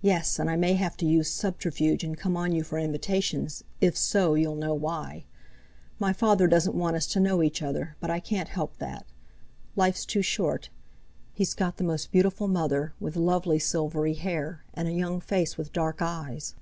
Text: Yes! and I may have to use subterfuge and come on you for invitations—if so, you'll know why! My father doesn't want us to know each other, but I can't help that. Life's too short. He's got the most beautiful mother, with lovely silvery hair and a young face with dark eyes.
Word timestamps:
Yes! 0.00 0.40
and 0.40 0.50
I 0.50 0.56
may 0.56 0.72
have 0.74 0.96
to 0.96 1.06
use 1.06 1.30
subterfuge 1.30 2.02
and 2.02 2.18
come 2.18 2.36
on 2.36 2.50
you 2.50 2.64
for 2.64 2.80
invitations—if 2.80 3.96
so, 3.96 4.34
you'll 4.34 4.56
know 4.56 4.74
why! 4.74 5.24
My 6.00 6.12
father 6.12 6.48
doesn't 6.48 6.74
want 6.74 6.96
us 6.96 7.06
to 7.06 7.20
know 7.20 7.44
each 7.44 7.62
other, 7.62 7.94
but 8.00 8.10
I 8.10 8.18
can't 8.18 8.48
help 8.48 8.78
that. 8.78 9.06
Life's 9.76 10.04
too 10.04 10.20
short. 10.20 10.68
He's 11.32 11.54
got 11.54 11.76
the 11.76 11.84
most 11.84 12.10
beautiful 12.10 12.48
mother, 12.48 12.94
with 12.98 13.14
lovely 13.14 13.60
silvery 13.60 14.14
hair 14.14 14.64
and 14.74 14.88
a 14.88 14.92
young 14.92 15.20
face 15.20 15.56
with 15.56 15.72
dark 15.72 15.98
eyes. 16.02 16.56